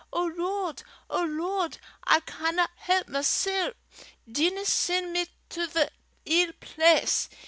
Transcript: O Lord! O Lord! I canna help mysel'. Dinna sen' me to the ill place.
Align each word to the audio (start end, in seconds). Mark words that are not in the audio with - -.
O 0.11 0.23
Lord! 0.35 0.81
O 1.11 1.21
Lord! 1.23 1.77
I 2.05 2.21
canna 2.21 2.67
help 2.75 3.07
mysel'. 3.07 3.73
Dinna 4.27 4.65
sen' 4.65 5.11
me 5.11 5.27
to 5.49 5.67
the 5.67 5.91
ill 6.25 6.53
place. 6.59 7.29